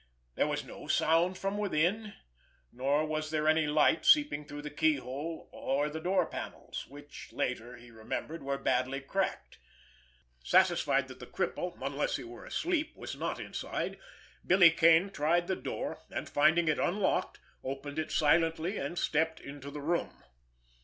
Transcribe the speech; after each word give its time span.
There 0.33 0.47
was 0.47 0.63
no 0.63 0.87
sound 0.87 1.37
from 1.37 1.59
within; 1.59 2.15
nor 2.71 3.05
was 3.05 3.29
there 3.29 3.47
any 3.47 3.67
light 3.67 4.03
seeping 4.03 4.47
through 4.47 4.63
the 4.63 4.71
keyhole 4.71 5.47
or 5.53 5.89
the 5.91 5.99
door 5.99 6.25
panels, 6.25 6.87
which 6.87 7.29
later, 7.31 7.77
he 7.77 7.91
remembered, 7.91 8.41
were 8.41 8.57
badly 8.57 8.99
cracked. 8.99 9.59
Satisfied 10.43 11.07
that 11.07 11.19
the 11.19 11.27
cripple, 11.27 11.77
unless 11.79 12.15
he 12.15 12.23
were 12.23 12.45
asleep, 12.47 12.95
was 12.97 13.15
not 13.15 13.39
inside, 13.39 13.99
Billy 14.43 14.71
Kane 14.71 15.11
tried 15.11 15.45
the 15.45 15.55
door, 15.55 15.99
and, 16.09 16.27
finding 16.27 16.67
it 16.67 16.79
unlocked, 16.79 17.39
opened 17.63 17.99
it 17.99 18.11
silently, 18.11 18.77
and 18.79 18.97
stepped 18.97 19.39
into 19.39 19.69
the 19.69 19.81
room. 19.81 20.23